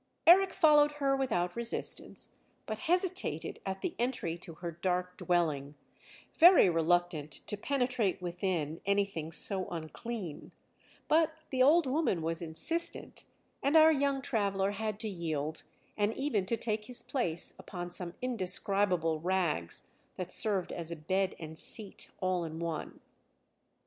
[0.25, 2.33] Eric followed her without resistance,
[2.65, 5.75] but hesitated at the entry to her dark dwelling,
[6.35, 10.53] very reluctant to penetrate within anything so unclean;
[11.07, 13.25] but the old woman was insistent,
[13.61, 15.61] and our young traveller had to yield
[15.95, 21.35] and even to take his place upon some indescribable rags that served as a bed
[21.37, 23.01] and seat all in one.